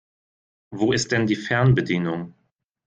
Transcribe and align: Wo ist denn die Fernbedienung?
Wo 0.71 0.93
ist 0.93 1.11
denn 1.11 1.27
die 1.27 1.35
Fernbedienung? 1.35 2.33